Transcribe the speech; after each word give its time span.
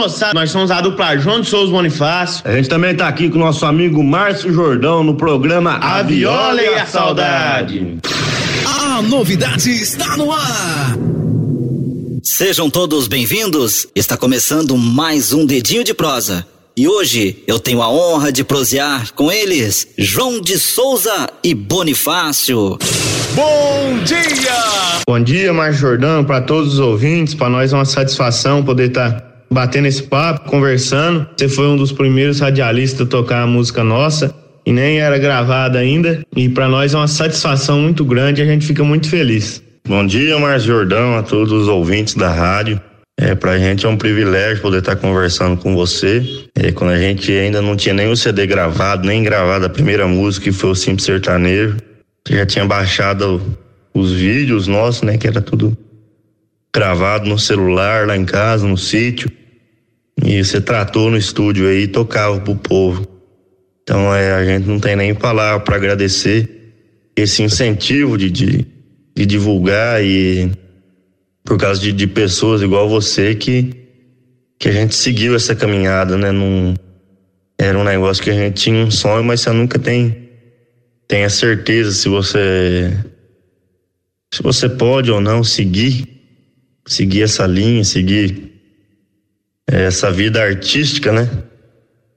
moçada, 0.00 0.32
nós 0.32 0.50
somos 0.50 0.70
a 0.70 0.80
dupla 0.80 1.18
João 1.18 1.42
de 1.42 1.48
Souza 1.48 1.70
Bonifácio. 1.70 2.42
A 2.46 2.56
gente 2.56 2.68
também 2.70 2.94
tá 2.94 3.06
aqui 3.06 3.28
com 3.28 3.36
o 3.36 3.40
nosso 3.40 3.66
amigo 3.66 4.02
Márcio 4.02 4.52
Jordão 4.52 5.04
no 5.04 5.14
programa 5.14 5.74
A 5.76 6.02
Viola 6.02 6.62
e 6.62 6.74
a 6.74 6.86
Saudade. 6.86 7.98
A 8.64 9.02
novidade 9.02 9.70
está 9.70 10.16
no 10.16 10.32
ar. 10.32 10.96
Sejam 12.22 12.70
todos 12.70 13.08
bem-vindos. 13.08 13.88
Está 13.94 14.16
começando 14.16 14.76
mais 14.78 15.34
um 15.34 15.44
Dedinho 15.44 15.84
de 15.84 15.92
Prosa. 15.92 16.46
E 16.74 16.88
hoje 16.88 17.42
eu 17.46 17.58
tenho 17.58 17.82
a 17.82 17.90
honra 17.90 18.32
de 18.32 18.42
prosear 18.42 19.12
com 19.12 19.30
eles, 19.30 19.88
João 19.98 20.40
de 20.40 20.58
Souza 20.58 21.28
e 21.44 21.52
Bonifácio. 21.52 22.78
Bom 23.34 23.98
dia! 24.04 25.00
Bom 25.06 25.20
dia, 25.20 25.52
Márcio 25.52 25.80
Jordão, 25.80 26.24
para 26.24 26.40
todos 26.40 26.74
os 26.74 26.78
ouvintes. 26.78 27.34
Para 27.34 27.50
nós 27.50 27.72
é 27.72 27.76
uma 27.76 27.84
satisfação 27.84 28.64
poder 28.64 28.88
estar 28.88 29.10
tá 29.12 29.29
batendo 29.52 29.86
esse 29.86 30.02
papo, 30.02 30.48
conversando. 30.48 31.26
Você 31.36 31.48
foi 31.48 31.66
um 31.66 31.76
dos 31.76 31.92
primeiros 31.92 32.40
radialistas 32.40 33.06
a 33.06 33.10
tocar 33.10 33.42
a 33.42 33.46
música 33.46 33.82
nossa 33.82 34.34
e 34.64 34.72
nem 34.72 35.00
era 35.00 35.18
gravada 35.18 35.78
ainda. 35.78 36.20
E 36.36 36.48
para 36.48 36.68
nós 36.68 36.94
é 36.94 36.96
uma 36.96 37.08
satisfação 37.08 37.80
muito 37.80 38.04
grande, 38.04 38.40
a 38.40 38.46
gente 38.46 38.66
fica 38.66 38.84
muito 38.84 39.08
feliz. 39.08 39.62
Bom 39.86 40.06
dia, 40.06 40.38
Márcio 40.38 40.72
Jordão, 40.72 41.16
a 41.16 41.22
todos 41.22 41.52
os 41.52 41.66
ouvintes 41.66 42.14
da 42.14 42.32
rádio. 42.32 42.80
É, 43.18 43.34
pra 43.34 43.58
gente 43.58 43.84
é 43.84 43.88
um 43.88 43.98
privilégio 43.98 44.62
poder 44.62 44.78
estar 44.78 44.96
conversando 44.96 45.60
com 45.60 45.74
você. 45.74 46.24
É, 46.54 46.72
quando 46.72 46.92
a 46.92 46.98
gente 46.98 47.30
ainda 47.32 47.60
não 47.60 47.76
tinha 47.76 47.94
nem 47.94 48.10
o 48.10 48.16
CD 48.16 48.46
gravado, 48.46 49.06
nem 49.06 49.22
gravado 49.22 49.66
a 49.66 49.68
primeira 49.68 50.06
música, 50.06 50.44
que 50.44 50.52
foi 50.52 50.70
o 50.70 50.74
Simples 50.74 51.04
Sertanejo. 51.04 51.76
Você 52.26 52.36
já 52.36 52.46
tinha 52.46 52.64
baixado 52.64 53.42
os 53.92 54.12
vídeos 54.12 54.66
nossos, 54.66 55.02
né? 55.02 55.18
Que 55.18 55.26
era 55.26 55.42
tudo 55.42 55.76
gravado 56.74 57.28
no 57.28 57.38
celular, 57.38 58.06
lá 58.06 58.16
em 58.16 58.24
casa, 58.24 58.66
no 58.66 58.78
sítio. 58.78 59.30
E 60.24 60.44
você 60.44 60.60
tratou 60.60 61.10
no 61.10 61.16
estúdio 61.16 61.68
aí 61.68 61.82
e 61.82 61.88
tocava 61.88 62.40
pro 62.40 62.54
povo. 62.56 63.06
Então 63.82 64.14
é, 64.14 64.32
a 64.32 64.44
gente 64.44 64.66
não 64.66 64.78
tem 64.78 64.94
nem 64.94 65.14
palavra 65.14 65.60
para 65.60 65.76
agradecer 65.76 66.48
esse 67.16 67.42
incentivo 67.42 68.16
de, 68.16 68.30
de, 68.30 68.66
de 69.16 69.26
divulgar 69.26 70.04
e 70.04 70.50
por 71.44 71.58
causa 71.58 71.80
de, 71.80 71.92
de 71.92 72.06
pessoas 72.06 72.62
igual 72.62 72.88
você 72.88 73.34
que, 73.34 73.74
que 74.58 74.68
a 74.68 74.72
gente 74.72 74.94
seguiu 74.94 75.34
essa 75.34 75.54
caminhada, 75.54 76.16
né? 76.16 76.30
Num, 76.30 76.74
era 77.58 77.78
um 77.78 77.84
negócio 77.84 78.22
que 78.22 78.30
a 78.30 78.34
gente 78.34 78.62
tinha 78.62 78.84
um 78.84 78.90
sonho, 78.90 79.24
mas 79.24 79.40
você 79.40 79.50
nunca 79.50 79.78
tem, 79.78 80.30
tem 81.08 81.24
a 81.24 81.30
certeza 81.30 81.92
se 81.92 82.08
você 82.08 82.92
se 84.32 84.42
você 84.42 84.68
pode 84.68 85.10
ou 85.10 85.20
não 85.20 85.42
seguir, 85.42 86.06
seguir 86.86 87.22
essa 87.22 87.46
linha, 87.46 87.82
seguir 87.82 88.59
essa 89.78 90.10
vida 90.10 90.42
artística, 90.42 91.12
né? 91.12 91.28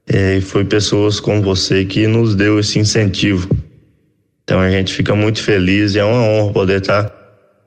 É, 0.06 0.36
e 0.36 0.40
foi 0.40 0.64
pessoas 0.64 1.20
como 1.20 1.40
você 1.40 1.84
que 1.84 2.06
nos 2.06 2.34
deu 2.34 2.58
esse 2.58 2.78
incentivo. 2.78 3.48
Então 4.42 4.60
a 4.60 4.70
gente 4.70 4.92
fica 4.92 5.14
muito 5.14 5.42
feliz 5.42 5.94
e 5.94 5.98
é 5.98 6.04
uma 6.04 6.20
honra 6.20 6.52
poder 6.52 6.80
estar 6.80 7.10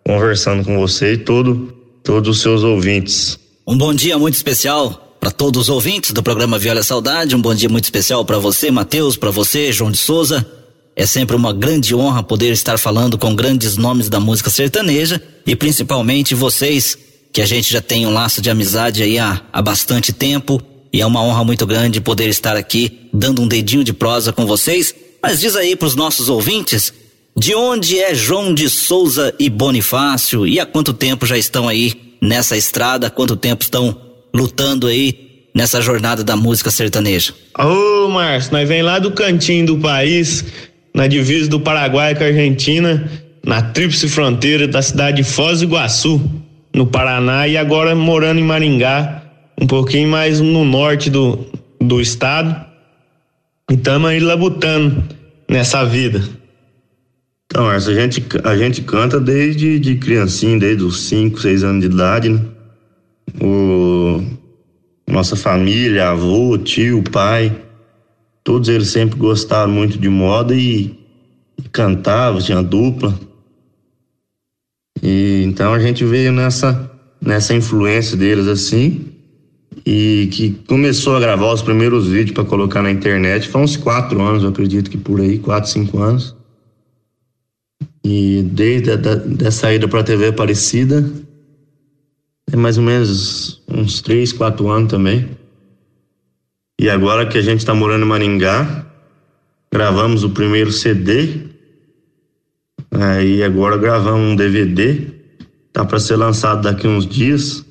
conversando 0.05 0.63
com 0.63 0.77
você 0.77 1.13
e 1.13 1.17
todo, 1.17 1.73
todos 2.03 2.37
os 2.37 2.41
seus 2.41 2.63
ouvintes. 2.63 3.39
Um 3.65 3.77
bom 3.77 3.93
dia 3.93 4.17
muito 4.17 4.35
especial 4.35 5.17
para 5.19 5.31
todos 5.31 5.63
os 5.63 5.69
ouvintes 5.69 6.11
do 6.11 6.21
programa 6.21 6.59
Viola 6.59 6.83
Saudade. 6.83 7.35
Um 7.35 7.41
bom 7.41 7.55
dia 7.55 7.67
muito 7.67 7.85
especial 7.85 8.23
para 8.23 8.37
você, 8.37 8.69
Matheus, 8.69 9.17
para 9.17 9.31
você, 9.31 9.71
João 9.71 9.91
de 9.91 9.97
Souza. 9.97 10.45
É 10.95 11.05
sempre 11.05 11.35
uma 11.35 11.51
grande 11.53 11.93
honra 11.95 12.23
poder 12.23 12.51
estar 12.51 12.77
falando 12.77 13.17
com 13.17 13.35
grandes 13.35 13.77
nomes 13.77 14.09
da 14.09 14.19
música 14.19 14.49
sertaneja 14.49 15.21
e 15.45 15.55
principalmente 15.55 16.33
vocês, 16.33 16.97
que 17.37 17.41
a 17.43 17.45
gente 17.45 17.71
já 17.71 17.79
tem 17.79 18.03
um 18.03 18.09
laço 18.09 18.41
de 18.41 18.49
amizade 18.49 19.03
aí 19.03 19.19
há, 19.19 19.39
há 19.53 19.61
bastante 19.61 20.11
tempo. 20.11 20.59
E 20.91 21.01
é 21.01 21.05
uma 21.05 21.21
honra 21.21 21.43
muito 21.43 21.67
grande 21.67 22.01
poder 22.01 22.27
estar 22.29 22.57
aqui 22.57 23.07
dando 23.13 23.43
um 23.43 23.47
dedinho 23.47 23.83
de 23.83 23.93
prosa 23.93 24.33
com 24.33 24.47
vocês. 24.47 24.95
Mas 25.21 25.39
diz 25.39 25.55
aí 25.55 25.75
para 25.75 25.87
os 25.87 25.95
nossos 25.95 26.29
ouvintes 26.29 26.91
de 27.37 27.53
onde 27.53 27.99
é 27.99 28.15
João 28.15 28.55
de 28.55 28.67
Souza 28.67 29.35
e 29.37 29.51
Bonifácio 29.51 30.47
e 30.47 30.59
há 30.59 30.65
quanto 30.65 30.93
tempo 30.93 31.27
já 31.27 31.37
estão 31.37 31.67
aí 31.67 32.15
nessa 32.19 32.57
estrada? 32.57 33.05
Há 33.05 33.09
quanto 33.11 33.35
tempo 33.35 33.61
estão 33.61 33.95
lutando 34.33 34.87
aí 34.87 35.45
nessa 35.53 35.79
jornada 35.79 36.23
da 36.23 36.35
música 36.35 36.71
sertaneja? 36.71 37.35
Ô, 37.55 38.07
Márcio, 38.07 38.51
nós 38.51 38.67
vem 38.67 38.81
lá 38.81 38.97
do 38.97 39.11
cantinho 39.11 39.67
do 39.67 39.77
país, 39.77 40.43
na 40.91 41.05
divisa 41.05 41.47
do 41.47 41.59
Paraguai 41.59 42.15
com 42.15 42.23
a 42.23 42.27
Argentina, 42.27 43.07
na 43.45 43.61
tríplice 43.61 44.09
fronteira 44.09 44.67
da 44.67 44.81
cidade 44.81 45.17
de 45.17 45.23
Foz 45.23 45.59
do 45.59 45.65
Iguaçu, 45.65 46.19
no 46.77 46.85
Paraná, 46.85 47.47
e 47.47 47.57
agora 47.57 47.95
morando 47.95 48.39
em 48.39 48.43
Maringá, 48.43 49.23
um 49.59 49.65
pouquinho 49.65 50.09
mais 50.09 50.39
no 50.39 50.63
norte 50.63 51.09
do, 51.09 51.43
do 51.81 51.99
estado. 51.99 52.55
E 53.69 53.73
estamos 53.73 54.07
aí 54.07 54.19
labutando 54.19 55.03
nessa 55.49 55.83
vida. 55.83 56.21
Então, 57.47 57.71
essa 57.71 57.89
a 57.89 57.95
gente, 57.95 58.23
a 58.43 58.55
gente 58.55 58.83
canta 58.83 59.19
desde 59.19 59.79
de 59.79 59.95
criancinha, 59.95 60.59
desde 60.59 60.83
os 60.83 61.01
5, 61.07 61.39
6 61.39 61.63
anos 61.63 61.81
de 61.81 61.91
idade, 61.91 62.29
né? 62.29 62.41
O, 63.41 64.21
nossa 65.09 65.35
família, 65.35 66.09
avô, 66.09 66.57
tio, 66.59 67.01
pai, 67.01 67.55
todos 68.43 68.69
eles 68.69 68.89
sempre 68.89 69.17
gostaram 69.17 69.71
muito 69.71 69.97
de 69.97 70.09
moda 70.09 70.53
e, 70.53 70.95
e 71.57 71.69
cantavam, 71.71 72.39
tinha 72.39 72.61
dupla. 72.61 73.17
E 75.01 75.43
então 75.45 75.73
a 75.73 75.79
gente 75.79 76.03
veio 76.03 76.31
nessa 76.31 76.91
nessa 77.21 77.53
influência 77.53 78.15
deles 78.15 78.47
assim 78.47 79.17
e 79.85 80.27
que 80.31 80.51
começou 80.67 81.15
a 81.15 81.19
gravar 81.19 81.53
os 81.53 81.61
primeiros 81.61 82.07
vídeos 82.07 82.31
para 82.31 82.43
colocar 82.43 82.81
na 82.81 82.91
internet. 82.91 83.47
Foi 83.47 83.61
uns 83.61 83.77
quatro 83.77 84.21
anos, 84.21 84.43
eu 84.43 84.49
acredito 84.49 84.89
que 84.89 84.97
por 84.97 85.21
aí, 85.21 85.39
quatro, 85.39 85.69
cinco 85.69 85.99
anos. 85.99 86.35
E 88.03 88.43
desde 88.43 88.91
a 88.91 88.95
da, 88.95 89.15
da 89.15 89.49
saída 89.51 89.87
para 89.87 90.01
a 90.01 90.03
TV 90.03 90.27
Aparecida, 90.27 91.09
é 92.51 92.55
mais 92.55 92.77
ou 92.77 92.83
menos 92.83 93.61
uns 93.67 94.01
três, 94.01 94.33
quatro 94.33 94.69
anos 94.69 94.89
também. 94.89 95.29
E 96.79 96.89
agora 96.89 97.25
que 97.25 97.37
a 97.37 97.41
gente 97.41 97.59
está 97.59 97.73
morando 97.73 98.03
em 98.03 98.07
Maringá, 98.07 98.85
gravamos 99.71 100.23
o 100.23 100.29
primeiro 100.29 100.71
CD. 100.71 101.46
Aí 102.99 103.43
agora 103.43 103.77
gravamos 103.77 104.31
um 104.31 104.35
DVD. 104.35 105.07
Tá 105.71 105.85
para 105.85 105.99
ser 105.99 106.15
lançado 106.15 106.63
daqui 106.63 106.87
uns 106.87 107.05
dias. 107.05 107.63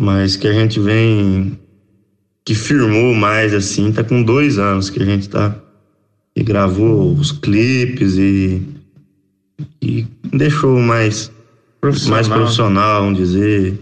Mas 0.00 0.34
que 0.34 0.48
a 0.48 0.52
gente 0.52 0.80
vem. 0.80 1.58
Que 2.44 2.54
firmou 2.54 3.14
mais 3.14 3.54
assim, 3.54 3.92
tá 3.92 4.04
com 4.04 4.22
dois 4.22 4.58
anos 4.58 4.90
que 4.90 5.02
a 5.02 5.04
gente 5.04 5.28
tá. 5.28 5.54
E 6.34 6.42
gravou 6.42 7.14
os 7.14 7.32
clipes 7.32 8.16
e 8.16 8.62
e 9.80 10.04
deixou 10.32 10.80
mais 10.80 11.30
profissional, 11.80 12.14
mais 12.16 12.28
profissional 12.28 13.02
vamos 13.02 13.18
dizer. 13.18 13.78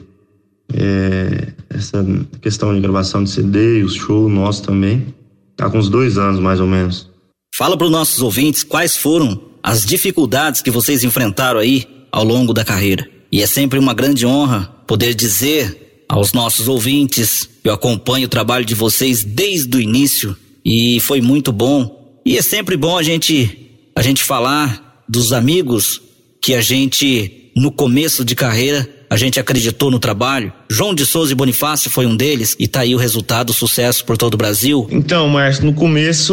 É, 0.75 1.53
essa 1.71 2.05
questão 2.41 2.75
de 2.75 2.81
gravação 2.81 3.25
de 3.25 3.31
CD 3.31 3.81
e 3.81 3.85
os 3.85 3.95
shows 3.95 4.31
nossos 4.31 4.61
também. 4.61 5.15
Tá 5.57 5.71
com 5.71 5.79
uns 5.79 5.89
dois 5.89 6.19
anos, 6.19 6.41
mais 6.41 6.61
ou 6.61 6.67
menos. 6.67 7.11
Fala 7.55 7.77
para 7.77 7.87
os 7.87 7.91
nossos 7.91 8.23
ouvintes 8.23 8.63
quais 8.63 8.97
foram 8.97 9.52
as 9.63 9.85
dificuldades 9.85 10.61
que 10.61 10.71
vocês 10.71 11.05
enfrentaram 11.05 11.61
aí 11.61 11.87
ao 12.11 12.25
longo 12.25 12.53
da 12.53 12.65
carreira. 12.65 13.09
E 13.31 13.43
é 13.43 13.47
sempre 13.47 13.79
uma 13.79 13.95
grande 13.95 14.27
honra 14.27 14.65
poder 14.87 15.15
dizer 15.15 16.05
aos 16.09 16.33
nossos 16.33 16.69
ouvintes 16.69 17.49
que 17.63 17.69
eu 17.69 17.73
acompanho 17.73 18.27
o 18.27 18.29
trabalho 18.29 18.65
de 18.65 18.75
vocês 18.75 19.25
desde 19.25 19.77
o 19.77 19.81
início 19.81 20.37
e 20.65 21.01
foi 21.01 21.21
muito 21.21 21.53
bom. 21.53 22.21
E 22.27 22.37
é 22.37 22.43
sempre 22.43 22.77
bom 22.77 22.99
a 22.99 23.03
gente 23.03 23.59
a 23.95 24.03
gente 24.03 24.23
falar 24.23 25.05
dos 25.09 25.33
amigos 25.33 26.01
que 26.41 26.55
a 26.55 26.61
gente, 26.61 27.53
no 27.55 27.71
começo 27.71 28.25
de 28.25 28.35
carreira, 28.35 28.89
a 29.09 29.17
gente 29.17 29.39
acreditou 29.39 29.91
no 29.91 29.99
trabalho. 29.99 30.53
João 30.73 30.95
de 30.95 31.05
Souza 31.05 31.33
e 31.33 31.35
Bonifácio 31.35 31.91
foi 31.91 32.07
um 32.07 32.17
deles 32.17 32.57
e 32.59 32.67
tá 32.67 32.81
aí 32.81 32.95
o 32.95 32.99
resultado, 32.99 33.53
sucesso 33.53 34.07
por 34.07 34.17
todo 34.17 34.33
o 34.33 34.37
Brasil. 34.39 34.89
Então, 34.91 35.29
Márcio, 35.29 35.67
no 35.67 35.75
começo 35.75 36.33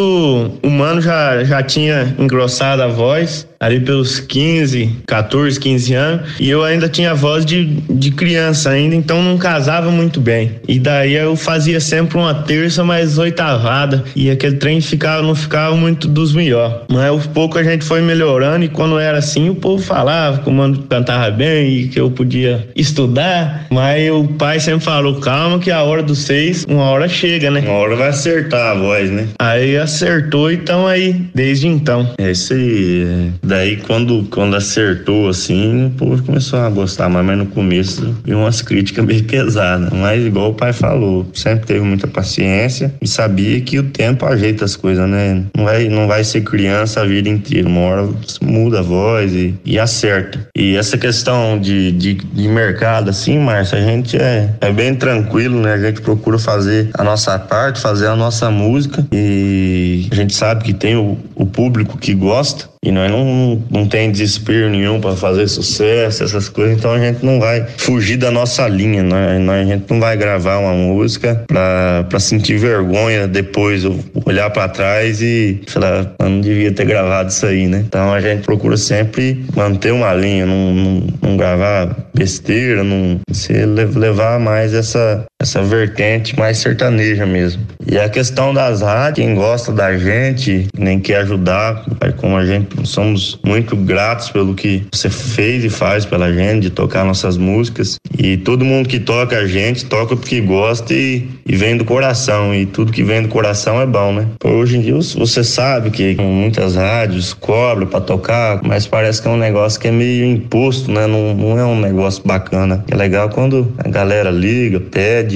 o 0.63 0.69
Mano 0.69 1.01
já, 1.01 1.43
já 1.43 1.61
tinha 1.61 2.15
engrossado 2.17 2.81
a 2.81 2.87
voz, 2.87 3.45
ali 3.59 3.81
pelos 3.81 4.21
15, 4.21 4.89
14, 5.05 5.59
15 5.59 5.93
anos, 5.93 6.29
e 6.39 6.49
eu 6.49 6.63
ainda 6.63 6.87
tinha 6.87 7.13
voz 7.13 7.45
de, 7.45 7.65
de 7.89 8.11
criança 8.11 8.69
ainda, 8.69 8.95
então 8.95 9.21
não 9.21 9.37
casava 9.37 9.91
muito 9.91 10.21
bem. 10.21 10.53
E 10.65 10.79
daí 10.79 11.15
eu 11.15 11.35
fazia 11.35 11.81
sempre 11.81 12.17
uma 12.17 12.33
terça 12.33 12.85
mais 12.85 13.17
oitavada, 13.17 14.05
e 14.15 14.29
aquele 14.29 14.55
trem 14.55 14.79
ficava, 14.79 15.21
não 15.21 15.35
ficava 15.35 15.75
muito 15.75 16.07
dos 16.07 16.33
melhores. 16.33 16.77
Mas 16.89 17.07
aos 17.07 17.27
pouco 17.27 17.57
a 17.57 17.63
gente 17.63 17.83
foi 17.83 18.01
melhorando, 18.01 18.63
e 18.63 18.69
quando 18.69 18.97
era 18.97 19.17
assim, 19.17 19.49
o 19.49 19.55
povo 19.55 19.83
falava 19.83 20.39
que 20.39 20.47
o 20.47 20.53
mano 20.53 20.81
cantava 20.89 21.29
bem 21.29 21.73
e 21.73 21.87
que 21.89 21.99
eu 21.99 22.09
podia 22.09 22.69
estudar, 22.77 23.65
mas 23.69 24.01
eu 24.01 24.28
pai 24.33 24.59
sempre 24.59 24.85
falou, 24.85 25.19
calma 25.19 25.59
que 25.59 25.71
a 25.71 25.83
hora 25.83 26.03
dos 26.03 26.19
seis, 26.19 26.65
uma 26.69 26.83
hora 26.83 27.07
chega, 27.07 27.49
né? 27.51 27.61
Uma 27.61 27.73
hora 27.73 27.95
vai 27.95 28.09
acertar 28.09 28.71
a 28.71 28.73
voz, 28.75 29.09
né? 29.09 29.27
Aí 29.39 29.77
acertou 29.77 30.51
e 30.51 30.55
então 30.69 30.85
aí, 30.85 31.13
desde 31.33 31.67
então. 31.67 32.13
É 32.17 32.31
isso 32.31 32.53
aí. 32.53 33.31
Daí 33.41 33.77
quando, 33.77 34.27
quando 34.29 34.55
acertou 34.55 35.29
assim, 35.29 35.87
o 35.87 35.89
povo 35.91 36.21
começou 36.23 36.59
a 36.59 36.69
gostar, 36.69 37.09
mas, 37.09 37.25
mas 37.25 37.37
no 37.37 37.45
começo 37.47 38.15
vi 38.23 38.33
umas 38.35 38.61
críticas 38.61 39.05
meio 39.05 39.23
pesadas. 39.23 39.89
Mas 39.91 40.25
igual 40.25 40.51
o 40.51 40.53
pai 40.53 40.73
falou, 40.73 41.25
sempre 41.33 41.65
teve 41.65 41.81
muita 41.81 42.07
paciência 42.07 42.93
e 43.01 43.07
sabia 43.07 43.59
que 43.61 43.79
o 43.79 43.83
tempo 43.83 44.25
ajeita 44.25 44.65
as 44.65 44.75
coisas, 44.75 45.09
né? 45.09 45.43
Não 45.55 45.65
vai, 45.65 45.87
não 45.87 46.07
vai 46.07 46.23
ser 46.23 46.41
criança 46.41 47.01
a 47.01 47.05
vida 47.05 47.29
inteira. 47.29 47.67
Uma 47.67 47.81
hora 47.81 48.09
muda 48.41 48.79
a 48.79 48.83
voz 48.83 49.33
e, 49.33 49.55
e 49.65 49.79
acerta. 49.79 50.47
E 50.55 50.75
essa 50.75 50.97
questão 50.97 51.59
de, 51.59 51.91
de, 51.93 52.13
de 52.13 52.47
mercado, 52.47 53.09
assim, 53.09 53.39
Márcio, 53.39 53.77
a 53.77 53.81
gente 53.81 54.17
é, 54.19 54.49
é 54.61 54.71
bem 54.71 54.95
tranquilo, 54.95 55.59
né? 55.61 55.73
A 55.73 55.77
gente 55.77 56.01
procura 56.01 56.37
fazer 56.37 56.89
a 56.93 57.03
nossa 57.03 57.37
parte, 57.39 57.79
fazer 57.79 58.07
a 58.07 58.15
nossa 58.15 58.51
música. 58.51 59.05
E 59.11 60.07
a 60.11 60.15
gente 60.15 60.35
sabe 60.35 60.63
que 60.63 60.73
tem 60.73 60.95
o, 60.95 61.17
o 61.35 61.45
público 61.45 61.97
que 61.97 62.13
gosta 62.13 62.68
e 62.81 62.91
nós 62.91 63.11
não, 63.11 63.61
não 63.69 63.85
tem 63.85 64.09
desespero 64.09 64.69
nenhum 64.69 65.01
para 65.01 65.15
fazer 65.15 65.47
sucesso, 65.49 66.23
essas 66.23 66.47
coisas, 66.47 66.77
então 66.77 66.91
a 66.91 66.99
gente 66.99 67.25
não 67.25 67.37
vai 67.37 67.65
fugir 67.77 68.15
da 68.15 68.31
nossa 68.31 68.67
linha, 68.69 69.03
né? 69.03 69.37
A 69.61 69.65
gente 69.65 69.85
não 69.89 69.99
vai 69.99 70.15
gravar 70.15 70.59
uma 70.59 70.73
música 70.73 71.43
para 71.45 72.19
sentir 72.19 72.57
vergonha 72.57 73.27
depois, 73.27 73.83
olhar 74.25 74.49
para 74.49 74.69
trás 74.69 75.21
e 75.21 75.61
falar, 75.67 76.15
eu 76.19 76.29
não 76.29 76.39
devia 76.39 76.71
ter 76.71 76.85
gravado 76.85 77.29
isso 77.29 77.45
aí, 77.45 77.67
né? 77.67 77.83
Então 77.85 78.13
a 78.13 78.21
gente 78.21 78.43
procura 78.43 78.77
sempre 78.77 79.45
manter 79.53 79.91
uma 79.91 80.13
linha, 80.13 80.45
não, 80.45 80.73
não, 80.73 81.07
não 81.21 81.37
gravar 81.37 81.95
besteira, 82.13 82.81
não 82.81 83.19
se 83.31 83.53
levar 83.65 84.39
mais 84.39 84.73
essa, 84.73 85.25
essa 85.41 85.61
vertente 85.61 86.37
mais 86.37 86.57
sertaneja 86.57 87.25
mesmo. 87.25 87.65
E 87.89 87.97
a 87.97 88.09
questão 88.09 88.53
das 88.53 88.81
rádios, 88.81 89.25
quem 89.25 89.35
gosta 89.35 89.71
da 89.71 89.97
gente, 89.97 90.67
nem 90.77 90.99
quer 90.99 91.21
ajudar, 91.21 91.85
como 92.17 92.35
a 92.35 92.45
gente 92.45 92.85
somos 92.85 93.39
muito 93.45 93.73
gratos 93.73 94.29
pelo 94.29 94.53
que 94.53 94.83
você 94.93 95.09
fez 95.09 95.63
e 95.63 95.69
faz 95.69 96.05
pela 96.05 96.31
gente, 96.33 96.63
de 96.63 96.69
tocar 96.69 97.05
nossas 97.05 97.37
músicas. 97.37 97.95
E 98.17 98.35
todo 98.35 98.65
mundo 98.65 98.89
que 98.89 98.99
toca 98.99 99.37
a 99.37 99.47
gente, 99.47 99.85
toca 99.85 100.13
porque 100.13 100.41
gosta 100.41 100.93
e, 100.93 101.25
e 101.45 101.55
vem 101.55 101.77
do 101.77 101.85
coração. 101.85 102.53
E 102.53 102.65
tudo 102.65 102.91
que 102.91 103.01
vem 103.01 103.21
do 103.21 103.29
coração 103.29 103.79
é 103.81 103.85
bom, 103.85 104.11
né? 104.11 104.27
Hoje 104.43 104.77
em 104.77 104.81
dia 104.81 104.95
você 104.95 105.41
sabe 105.41 105.89
que 105.89 106.15
muitas 106.15 106.75
rádios 106.75 107.33
cobram 107.33 107.87
para 107.87 108.01
tocar, 108.01 108.61
mas 108.61 108.85
parece 108.85 109.21
que 109.21 109.27
é 109.29 109.31
um 109.31 109.37
negócio 109.37 109.79
que 109.79 109.87
é 109.87 109.91
meio 109.91 110.25
imposto, 110.25 110.91
né? 110.91 111.07
Não, 111.07 111.33
não 111.33 111.57
é 111.57 111.65
um 111.65 111.79
negócio 111.79 112.21
bacana. 112.25 112.83
É 112.91 112.95
legal 112.95 113.29
quando 113.29 113.71
a 113.77 113.87
galera 113.87 114.29
liga, 114.29 114.81
pede, 114.81 115.28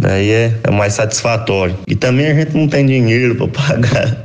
daí 0.00 0.30
é, 0.30 0.52
é 0.64 0.70
mais 0.70 0.94
satisfatório. 0.94 1.76
E 1.86 1.94
também 1.94 2.26
a 2.26 2.34
gente 2.34 2.56
não 2.56 2.68
tem 2.68 2.86
dinheiro 2.86 3.34
para 3.34 3.48
pagar 3.68 4.22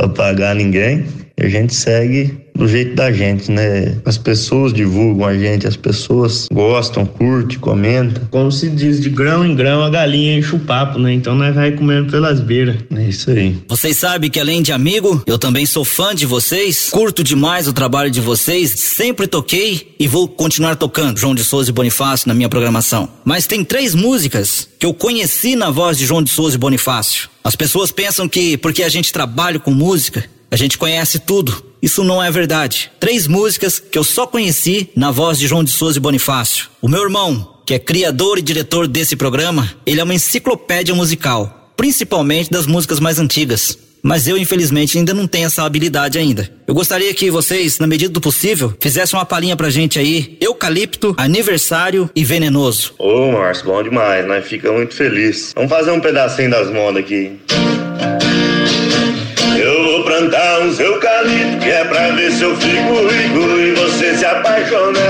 para 0.00 0.08
pagar 0.08 0.54
ninguém. 0.54 1.04
A 1.38 1.48
gente 1.48 1.74
segue 1.74 2.38
do 2.60 2.68
jeito 2.68 2.94
da 2.94 3.10
gente, 3.10 3.50
né? 3.50 3.96
As 4.04 4.18
pessoas 4.18 4.70
divulgam 4.70 5.26
a 5.26 5.36
gente, 5.36 5.66
as 5.66 5.76
pessoas 5.76 6.46
gostam, 6.52 7.06
curtem, 7.06 7.58
comentam. 7.58 8.22
Como 8.30 8.52
se 8.52 8.68
diz, 8.68 9.00
de 9.00 9.08
grão 9.08 9.46
em 9.46 9.56
grão 9.56 9.82
a 9.82 9.88
galinha 9.88 10.36
enche 10.38 10.54
o 10.54 10.58
papo, 10.58 10.98
né? 10.98 11.10
Então 11.14 11.34
nós 11.34 11.54
vai 11.54 11.72
comendo 11.72 12.10
pelas 12.10 12.38
beiras. 12.38 12.76
É 12.94 13.08
isso 13.08 13.30
aí. 13.30 13.56
Vocês 13.66 13.96
sabem 13.96 14.30
que 14.30 14.38
além 14.38 14.60
de 14.60 14.72
amigo, 14.72 15.22
eu 15.26 15.38
também 15.38 15.64
sou 15.64 15.86
fã 15.86 16.14
de 16.14 16.26
vocês, 16.26 16.90
curto 16.90 17.24
demais 17.24 17.66
o 17.66 17.72
trabalho 17.72 18.10
de 18.10 18.20
vocês, 18.20 18.72
sempre 18.72 19.26
toquei 19.26 19.94
e 19.98 20.06
vou 20.06 20.28
continuar 20.28 20.76
tocando 20.76 21.18
João 21.18 21.34
de 21.34 21.42
Souza 21.42 21.70
e 21.70 21.72
Bonifácio 21.72 22.28
na 22.28 22.34
minha 22.34 22.48
programação. 22.50 23.08
Mas 23.24 23.46
tem 23.46 23.64
três 23.64 23.94
músicas 23.94 24.68
que 24.78 24.84
eu 24.84 24.92
conheci 24.92 25.56
na 25.56 25.70
voz 25.70 25.96
de 25.96 26.04
João 26.04 26.22
de 26.22 26.28
Souza 26.28 26.56
e 26.56 26.58
Bonifácio. 26.58 27.30
As 27.42 27.56
pessoas 27.56 27.90
pensam 27.90 28.28
que 28.28 28.58
porque 28.58 28.82
a 28.82 28.88
gente 28.90 29.10
trabalha 29.10 29.58
com 29.58 29.70
música, 29.70 30.28
a 30.50 30.56
gente 30.56 30.76
conhece 30.76 31.18
tudo. 31.18 31.69
Isso 31.82 32.04
não 32.04 32.22
é 32.22 32.30
verdade. 32.30 32.90
Três 33.00 33.26
músicas 33.26 33.78
que 33.78 33.98
eu 33.98 34.04
só 34.04 34.26
conheci 34.26 34.90
na 34.94 35.10
voz 35.10 35.38
de 35.38 35.46
João 35.46 35.64
de 35.64 35.70
Souza 35.70 35.98
e 35.98 36.00
Bonifácio. 36.00 36.68
O 36.80 36.88
meu 36.88 37.02
irmão, 37.02 37.56
que 37.64 37.74
é 37.74 37.78
criador 37.78 38.38
e 38.38 38.42
diretor 38.42 38.86
desse 38.86 39.16
programa, 39.16 39.72
ele 39.86 40.00
é 40.00 40.04
uma 40.04 40.14
enciclopédia 40.14 40.94
musical, 40.94 41.72
principalmente 41.76 42.50
das 42.50 42.66
músicas 42.66 43.00
mais 43.00 43.18
antigas. 43.18 43.78
Mas 44.02 44.26
eu, 44.26 44.36
infelizmente, 44.36 44.96
ainda 44.96 45.12
não 45.12 45.26
tenho 45.26 45.46
essa 45.46 45.62
habilidade 45.62 46.18
ainda. 46.18 46.50
Eu 46.66 46.74
gostaria 46.74 47.12
que 47.12 47.30
vocês, 47.30 47.78
na 47.78 47.86
medida 47.86 48.12
do 48.12 48.20
possível, 48.20 48.72
fizessem 48.80 49.18
uma 49.18 49.26
palhinha 49.26 49.56
pra 49.56 49.68
gente 49.68 49.98
aí. 49.98 50.38
Eucalipto, 50.40 51.14
aniversário 51.18 52.08
e 52.14 52.24
venenoso. 52.24 52.94
Ô, 52.98 53.08
oh, 53.08 53.32
Márcio, 53.32 53.66
bom 53.66 53.82
demais, 53.82 54.26
né? 54.26 54.40
fica 54.40 54.72
muito 54.72 54.94
feliz. 54.94 55.52
Vamos 55.54 55.70
fazer 55.70 55.90
um 55.90 56.00
pedacinho 56.00 56.50
das 56.50 56.70
modas 56.70 57.02
aqui. 57.02 57.38
Eu 57.50 57.89
vou 60.00 60.04
plantar 60.04 60.60
uns 60.60 60.78
eucalipto, 60.80 61.58
que 61.58 61.70
é 61.70 61.84
pra 61.84 62.10
ver 62.12 62.30
se 62.32 62.42
eu 62.42 62.56
fico 62.56 63.06
rico 63.08 63.58
e 63.58 63.72
você 63.72 64.16
se 64.16 64.24
apaixonar. 64.24 65.00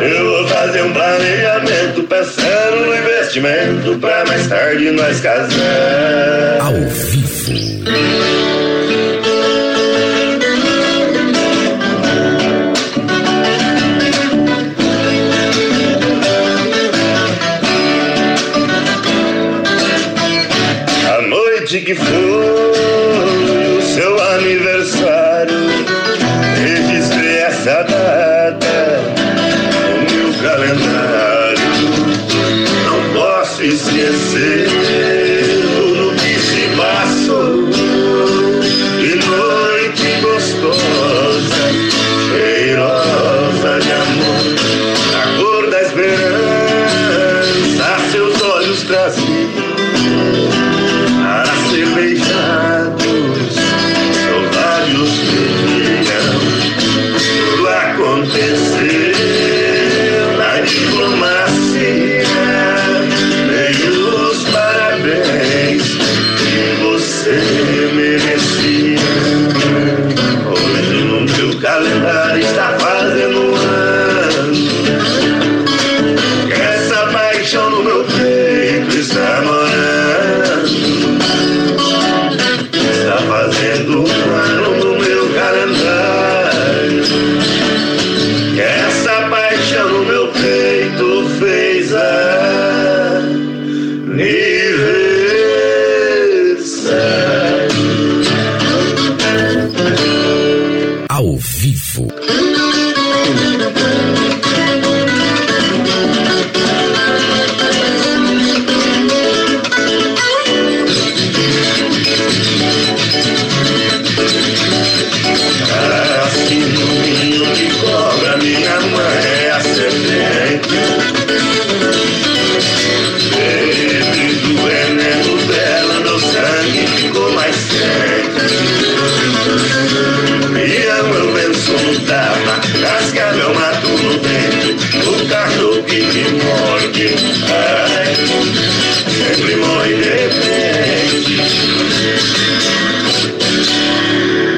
Eu 0.00 0.24
vou 0.24 0.48
fazer 0.48 0.82
um 0.82 0.92
planejamento, 0.92 2.02
pensando 2.04 2.86
no 2.86 2.96
investimento, 2.96 3.98
pra 4.00 4.24
mais 4.26 4.46
tarde 4.48 4.90
nós 4.90 5.20
casar. 5.20 6.58
Ao 6.60 6.74
vivo. 6.74 7.36
noite 21.66 21.80
que 21.80 21.94
foi 21.94 22.85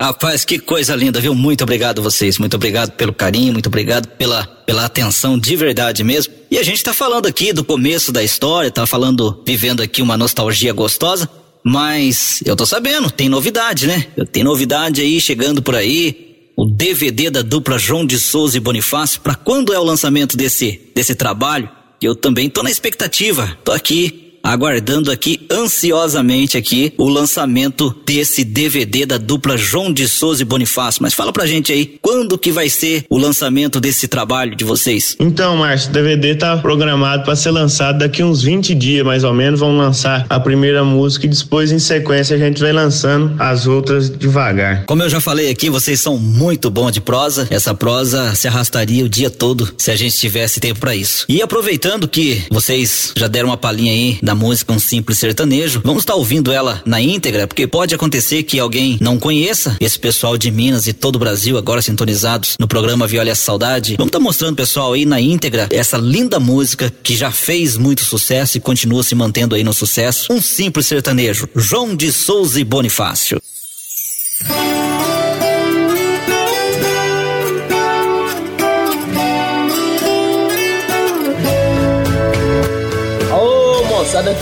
Rapaz, 0.08 0.42
que 0.42 0.58
coisa 0.58 0.96
linda, 0.96 1.20
viu? 1.20 1.34
Muito 1.34 1.62
obrigado 1.62 2.00
vocês. 2.00 2.38
Muito 2.38 2.54
obrigado 2.54 2.92
pelo 2.92 3.12
carinho, 3.12 3.52
muito 3.52 3.66
obrigado 3.66 4.08
pela, 4.08 4.46
pela 4.64 4.86
atenção 4.86 5.38
de 5.38 5.54
verdade 5.54 6.02
mesmo. 6.02 6.32
E 6.50 6.56
a 6.56 6.62
gente 6.62 6.82
tá 6.82 6.94
falando 6.94 7.26
aqui 7.26 7.52
do 7.52 7.62
começo 7.62 8.10
da 8.10 8.24
história, 8.24 8.70
tá 8.70 8.86
falando, 8.86 9.42
vivendo 9.46 9.82
aqui 9.82 10.00
uma 10.00 10.16
nostalgia 10.16 10.72
gostosa. 10.72 11.28
Mas 11.62 12.40
eu 12.46 12.56
tô 12.56 12.64
sabendo, 12.64 13.10
tem 13.10 13.28
novidade, 13.28 13.86
né? 13.86 14.06
Tem 14.32 14.42
novidade 14.42 15.02
aí 15.02 15.20
chegando 15.20 15.60
por 15.60 15.74
aí. 15.74 16.48
O 16.56 16.64
DVD 16.64 17.28
da 17.28 17.42
dupla 17.42 17.78
João 17.78 18.06
de 18.06 18.18
Souza 18.18 18.56
e 18.56 18.60
Bonifácio. 18.60 19.20
Para 19.20 19.34
quando 19.34 19.74
é 19.74 19.78
o 19.78 19.84
lançamento 19.84 20.38
desse 20.38 20.80
desse 20.94 21.14
trabalho? 21.14 21.68
Eu 22.00 22.16
também 22.16 22.48
tô 22.48 22.62
na 22.62 22.70
expectativa. 22.70 23.58
Tô 23.62 23.72
aqui 23.72 24.27
aguardando 24.42 25.10
aqui 25.10 25.46
ansiosamente 25.50 26.56
aqui 26.56 26.92
o 26.96 27.08
lançamento 27.08 27.94
desse 28.06 28.44
DVD 28.44 29.04
da 29.04 29.18
dupla 29.18 29.56
João 29.56 29.92
de 29.92 30.08
Souza 30.08 30.42
e 30.42 30.44
Bonifácio. 30.44 31.02
Mas 31.02 31.14
fala 31.14 31.32
pra 31.32 31.46
gente 31.46 31.72
aí, 31.72 31.98
quando 32.00 32.38
que 32.38 32.50
vai 32.50 32.68
ser 32.68 33.04
o 33.10 33.18
lançamento 33.18 33.80
desse 33.80 34.08
trabalho 34.08 34.54
de 34.54 34.64
vocês? 34.64 35.16
Então, 35.20 35.56
Márcio, 35.56 35.90
o 35.90 35.92
DVD 35.92 36.34
tá 36.34 36.56
programado 36.56 37.24
para 37.24 37.36
ser 37.36 37.50
lançado 37.50 37.98
daqui 37.98 38.22
uns 38.22 38.42
20 38.42 38.74
dias, 38.74 39.04
mais 39.04 39.24
ou 39.24 39.34
menos. 39.34 39.60
Vão 39.60 39.76
lançar 39.76 40.26
a 40.28 40.40
primeira 40.40 40.84
música 40.84 41.26
e 41.26 41.28
depois, 41.28 41.72
em 41.72 41.78
sequência, 41.78 42.36
a 42.36 42.38
gente 42.38 42.60
vai 42.60 42.72
lançando 42.72 43.34
as 43.38 43.66
outras 43.66 44.10
devagar. 44.10 44.84
Como 44.86 45.02
eu 45.02 45.08
já 45.08 45.20
falei 45.20 45.50
aqui, 45.50 45.70
vocês 45.70 46.00
são 46.00 46.16
muito 46.18 46.70
bons 46.70 46.92
de 46.92 47.00
prosa. 47.00 47.46
Essa 47.50 47.74
prosa 47.74 48.34
se 48.34 48.48
arrastaria 48.48 49.04
o 49.04 49.08
dia 49.08 49.30
todo 49.30 49.72
se 49.76 49.90
a 49.90 49.96
gente 49.96 50.16
tivesse 50.16 50.60
tempo 50.60 50.80
para 50.80 50.94
isso. 50.94 51.24
E 51.28 51.42
aproveitando 51.42 52.08
que 52.08 52.42
vocês 52.50 53.12
já 53.16 53.26
deram 53.26 53.50
uma 53.50 53.56
palhinha 53.56 53.92
aí 53.92 54.18
da 54.28 54.34
música 54.34 54.74
Um 54.74 54.78
Simples 54.78 55.18
Sertanejo. 55.18 55.80
Vamos 55.82 56.02
estar 56.02 56.12
tá 56.12 56.18
ouvindo 56.18 56.52
ela 56.52 56.82
na 56.84 57.00
íntegra, 57.00 57.46
porque 57.46 57.66
pode 57.66 57.94
acontecer 57.94 58.42
que 58.42 58.60
alguém 58.60 58.98
não 59.00 59.18
conheça 59.18 59.74
esse 59.80 59.98
pessoal 59.98 60.36
de 60.36 60.50
Minas 60.50 60.86
e 60.86 60.92
todo 60.92 61.16
o 61.16 61.18
Brasil 61.18 61.56
agora 61.56 61.80
sintonizados 61.80 62.54
no 62.60 62.68
programa 62.68 63.06
Viola 63.06 63.34
Saudade. 63.34 63.96
Vamos 63.96 64.10
estar 64.10 64.18
tá 64.18 64.22
mostrando 64.22 64.54
pessoal 64.54 64.92
aí 64.92 65.06
na 65.06 65.18
íntegra 65.18 65.66
essa 65.72 65.96
linda 65.96 66.38
música 66.38 66.92
que 67.02 67.16
já 67.16 67.30
fez 67.30 67.78
muito 67.78 68.04
sucesso 68.04 68.58
e 68.58 68.60
continua 68.60 69.02
se 69.02 69.14
mantendo 69.14 69.54
aí 69.54 69.64
no 69.64 69.72
sucesso. 69.72 70.30
Um 70.30 70.42
Simples 70.42 70.86
Sertanejo, 70.86 71.48
João 71.56 71.96
de 71.96 72.12
Souza 72.12 72.60
e 72.60 72.64
Bonifácio. 72.64 73.40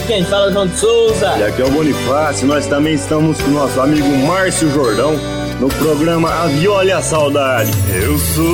Quem 0.06 0.24
fala 0.24 0.48
é 0.48 0.52
João 0.52 0.66
de 0.66 0.76
Souza. 0.76 1.34
E 1.38 1.42
aqui 1.42 1.62
é 1.62 1.64
o 1.64 1.70
Bonifácio, 1.70 2.46
nós 2.46 2.66
também 2.66 2.94
estamos 2.94 3.40
com 3.40 3.50
o 3.50 3.54
nosso 3.54 3.80
amigo 3.80 4.08
Márcio 4.26 4.70
Jordão 4.70 5.18
no 5.60 5.68
programa 5.68 6.30
A 6.30 6.46
Viola 6.46 6.84
e 6.84 6.92
a 6.92 7.02
Saudade. 7.02 7.70
Eu 7.92 8.16
sou 8.18 8.44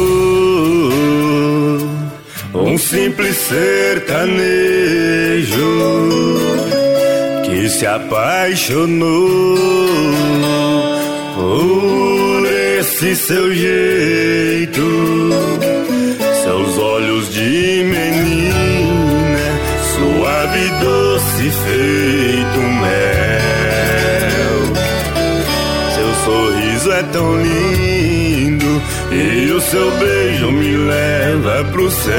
um 2.62 2.78
simples 2.78 3.36
sertanejo 3.36 4.38
que 7.44 7.68
se 7.68 7.86
apaixonou 7.86 9.58
por 11.34 12.46
esse 12.78 13.14
seu 13.16 13.54
jeito, 13.54 14.82
seus 16.42 16.78
olhos 16.78 17.28
de 17.32 17.84
menina, 17.84 18.52
suavidade 19.94 21.11
feito 21.50 22.58
mel. 22.58 23.02
Seu 25.94 26.14
sorriso 26.24 26.92
é 26.92 27.02
tão 27.04 27.36
lindo 27.36 28.82
e 29.10 29.50
o 29.50 29.60
seu 29.60 29.90
beijo 29.98 30.50
me 30.52 30.76
leva 30.76 31.64
pro 31.70 31.90
céu. 31.90 32.12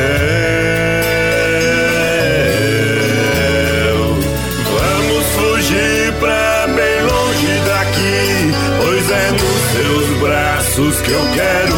Vamos 4.79 5.25
fugir 5.35 6.13
pra 6.19 6.67
bem 6.67 7.01
longe 7.03 7.61
daqui, 7.65 8.53
pois 8.83 9.11
é 9.11 9.31
nos 9.31 9.61
seus 9.73 10.07
braços 10.19 11.01
que 11.01 11.11
eu 11.11 11.25
quero 11.33 11.72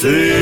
See. 0.00 0.39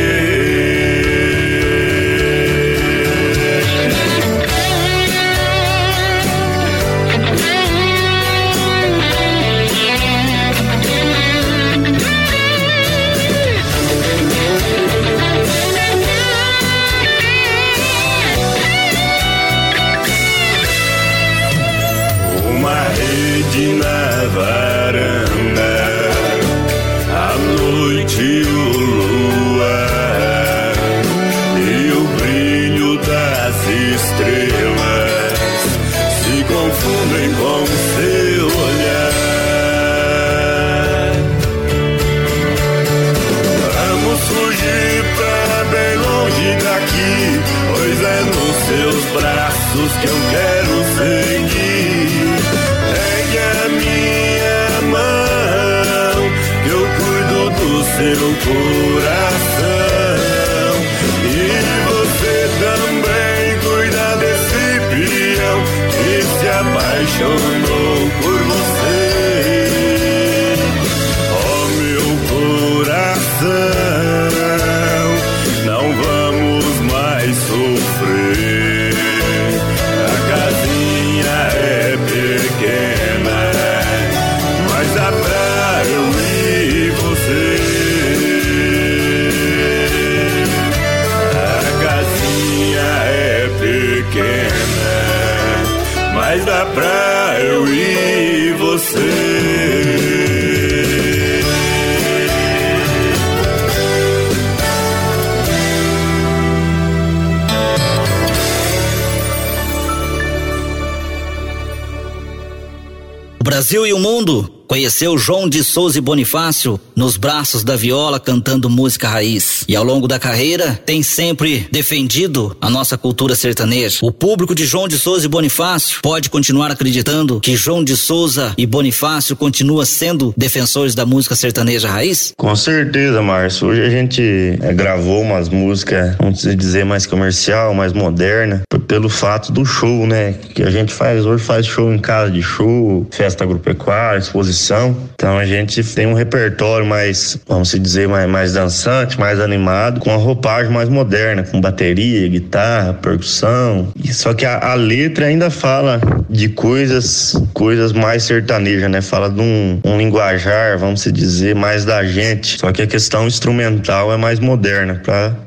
Conheceu 114.79 115.19
João 115.19 115.49
de 115.49 115.65
Souza 115.65 115.99
e 115.99 116.01
Bonifácio 116.01 116.79
nos 116.95 117.17
braços 117.17 117.65
da 117.65 117.75
viola 117.75 118.21
cantando 118.21 118.71
música 118.71 119.09
raiz. 119.09 119.65
E 119.67 119.75
ao 119.75 119.83
longo 119.83 120.07
da 120.07 120.21
carreira 120.21 120.81
tem 120.87 121.03
sempre 121.03 121.67
defendido 121.73 122.57
a 122.61 122.71
nossa 122.71 122.97
cultura 122.97 123.35
sertaneja. 123.35 123.99
O 124.03 124.13
público 124.13 124.55
de 124.55 124.65
João 124.65 124.87
de 124.87 124.97
Souza 124.97 125.27
e 125.27 125.29
Bonifácio 125.29 125.99
pode 126.01 126.31
continuar 126.31 126.71
acreditando 126.71 127.41
que 127.41 127.57
João 127.57 127.83
de 127.83 127.97
Souza 127.97 128.55
e 128.57 128.67
Bonifácio 128.67 129.35
continua 129.35 129.85
sendo 129.85 130.33
defensores 130.37 130.95
da 130.95 131.05
música 131.05 131.35
sertaneja 131.35 131.89
raiz? 131.89 132.33
Com 132.37 132.55
certeza, 132.55 133.21
Márcio. 133.21 133.67
Hoje 133.67 133.83
a 133.83 133.91
gente 133.91 134.23
é, 134.63 134.73
gravou 134.73 135.23
umas 135.23 135.49
músicas, 135.49 136.15
vamos 136.21 136.43
dizer, 136.43 136.85
mais 136.85 137.05
comercial, 137.05 137.75
mais 137.75 137.93
moderna, 137.93 138.63
pelo 138.87 139.09
fato 139.09 139.51
do 139.51 139.65
show, 139.65 140.07
né? 140.07 140.35
Que 140.55 140.63
a 140.63 140.71
gente 140.71 140.93
faz 140.93 141.27
hoje, 141.27 141.43
faz 141.43 141.67
show 141.67 141.93
em 141.93 141.99
casa 141.99 142.31
de 142.31 142.43
show, 142.43 143.05
festa 143.11 143.43
agropecuária, 143.43 144.21
exposição. 144.21 144.68
Então 145.15 145.39
a 145.39 145.45
gente 145.45 145.83
tem 145.83 146.07
um 146.07 146.15
repertório 146.15 146.87
mais, 146.87 147.39
vamos 147.47 147.71
dizer, 147.71 148.09
mais, 148.09 148.29
mais 148.29 148.53
dançante, 148.53 149.19
mais 149.19 149.41
animado, 149.41 150.01
com 150.01 150.11
a 150.11 150.17
roupagem 150.17 150.73
mais 150.73 150.89
moderna, 150.89 151.43
com 151.43 151.61
bateria, 151.61 152.29
guitarra, 152.29 152.95
percussão. 152.95 153.89
E 154.03 154.13
só 154.13 154.35
que 154.35 154.45
a, 154.45 154.73
a 154.73 154.75
letra 154.75 155.27
ainda 155.27 155.51
fala 155.51 156.01
de 156.29 156.49
coisas, 156.49 157.35
coisas 157.53 157.93
mais 157.93 158.23
sertanejas, 158.25 158.91
né? 158.91 159.01
Fala 159.01 159.31
de 159.31 159.41
um, 159.41 159.81
um 159.85 159.99
linguajar, 159.99 160.79
vamos 160.79 161.03
dizer, 161.05 161.55
mais 161.55 161.85
da 161.85 162.05
gente. 162.05 162.59
Só 162.59 162.71
que 162.73 162.83
a 162.83 162.87
questão 162.87 163.27
instrumental 163.27 164.13
é 164.13 164.17
mais 164.17 164.39
moderna, 164.39 165.01